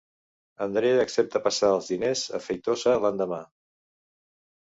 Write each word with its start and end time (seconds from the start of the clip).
André 0.65 0.93
accepta 1.01 1.41
passar 1.47 1.69
els 1.73 1.89
diners 1.91 2.23
a 2.39 2.41
Feitosa 2.45 2.95
l'endemà. 3.05 3.41